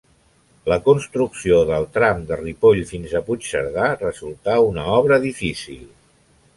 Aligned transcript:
La 0.71 0.77
construcció 0.87 1.59
del 1.73 1.85
tram 1.99 2.25
de 2.31 2.39
Ripoll 2.41 2.81
fins 2.95 3.15
a 3.15 3.23
Puigcerdà 3.31 3.93
resultà 4.03 4.59
una 4.75 4.91
obra 4.99 5.25
difícil. 5.31 5.91